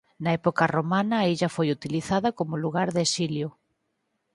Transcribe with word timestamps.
Na 0.23 0.29
época 0.39 0.71
romana 0.75 1.15
a 1.19 1.27
illa 1.33 1.53
foi 1.55 1.67
utilizada 1.77 2.29
como 2.37 2.61
lugar 2.63 2.87
de 2.95 3.01
exilio. 3.07 3.49